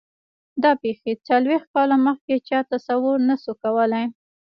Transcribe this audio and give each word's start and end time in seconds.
دا 0.63 0.71
پېښې 0.81 1.13
څلوېښت 1.27 1.67
کاله 1.75 1.95
مخکې 2.07 2.35
چا 2.47 2.59
تصور 2.71 3.17
نه 3.29 3.35
شو 3.43 3.53
کولای. 3.63 4.05